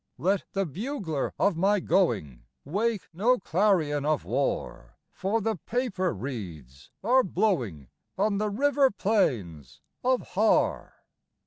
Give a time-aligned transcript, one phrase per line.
[0.17, 6.89] "Let the bugler of my going Wake no clarion of war; For the paper reeds
[7.03, 10.95] are blowing On the river plains of Har."